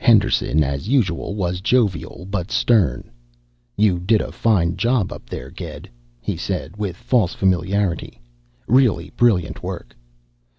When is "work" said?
9.62-9.96